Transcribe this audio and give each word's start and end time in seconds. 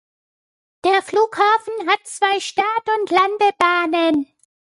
Der 0.83 1.03
Flughafen 1.03 1.87
hat 1.87 1.99
zwei 2.07 2.39
Start- 2.39 2.89
und 2.99 3.11
Landebahnen. 3.11 4.25